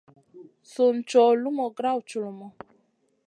Sùn 0.71 0.95
cow 1.09 1.31
lumu 1.41 1.65
grawd 1.77 2.03
culumu. 2.09 2.47